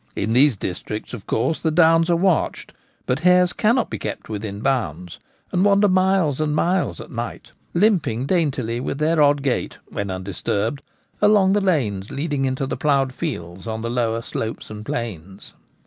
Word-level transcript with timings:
In 0.15 0.33
these 0.33 0.57
districts 0.57 1.13
of 1.13 1.27
course 1.27 1.61
the 1.61 1.69
downs 1.69 2.09
are 2.09 2.15
watched; 2.15 2.73
but 3.05 3.19
hares 3.19 3.53
cannot 3.53 3.91
be 3.91 3.99
kept 3.99 4.29
within 4.29 4.61
bounds, 4.61 5.19
and 5.51 5.63
wander 5.63 5.87
miles 5.87 6.41
and 6.41 6.55
miles 6.55 6.99
at 6.99 7.11
night, 7.11 7.51
limping 7.75 8.25
daintily 8.25 8.79
with 8.79 8.97
their 8.97 9.21
odd 9.21 9.43
gait 9.43 9.77
(when 9.89 10.09
undisturbed) 10.09 10.81
along 11.21 11.53
the 11.53 11.61
lanes 11.61 12.09
leading 12.09 12.45
into 12.45 12.65
the 12.65 12.77
ploughed 12.77 13.13
fields 13.13 13.67
on 13.67 13.83
the 13.83 13.91
lower 13.91 14.23
slopes 14.23 14.71
and 14.71 14.83
plains. 14.87 15.53